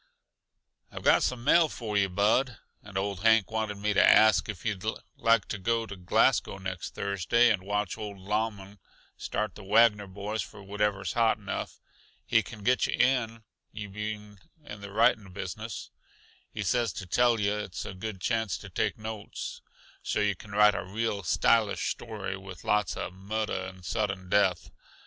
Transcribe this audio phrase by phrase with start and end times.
[0.91, 2.57] "I've got some mail for yuh, Bud.
[2.81, 4.83] And old Hank wanted me to ask yuh if you'd
[5.15, 8.79] like to go to Glasgow next Thursday and watch old Lauman
[9.15, 11.79] start the Wagner boys for wherever's hot enough.
[12.25, 15.91] He can get yuh in, you being in the writing business.
[16.51, 19.61] He says to tell yuh it's a good chance to take notes,
[20.01, 24.65] so yuh can write a real stylish story, with lots uh murder and sudden death
[24.65, 24.73] in it.